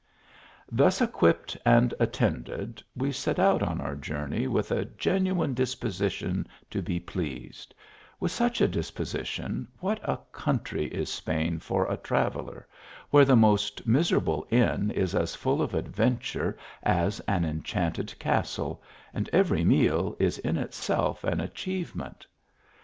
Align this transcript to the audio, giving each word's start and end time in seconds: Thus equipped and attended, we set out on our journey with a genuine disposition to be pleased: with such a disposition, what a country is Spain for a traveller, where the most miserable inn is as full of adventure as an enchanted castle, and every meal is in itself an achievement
Thus 0.71 0.99
equipped 0.99 1.55
and 1.63 1.93
attended, 1.99 2.81
we 2.95 3.11
set 3.11 3.37
out 3.37 3.61
on 3.61 3.79
our 3.79 3.93
journey 3.95 4.47
with 4.47 4.71
a 4.71 4.83
genuine 4.85 5.53
disposition 5.53 6.47
to 6.71 6.81
be 6.81 6.99
pleased: 6.99 7.75
with 8.19 8.31
such 8.31 8.61
a 8.61 8.67
disposition, 8.67 9.67
what 9.79 9.99
a 10.01 10.17
country 10.31 10.85
is 10.85 11.13
Spain 11.13 11.59
for 11.59 11.85
a 11.85 11.97
traveller, 11.97 12.67
where 13.11 13.25
the 13.25 13.35
most 13.35 13.85
miserable 13.85 14.47
inn 14.49 14.89
is 14.89 15.13
as 15.13 15.35
full 15.35 15.61
of 15.61 15.75
adventure 15.75 16.57
as 16.81 17.19
an 17.27 17.45
enchanted 17.45 18.17
castle, 18.17 18.81
and 19.13 19.29
every 19.31 19.63
meal 19.63 20.15
is 20.17 20.39
in 20.39 20.57
itself 20.57 21.23
an 21.23 21.39
achievement 21.39 22.25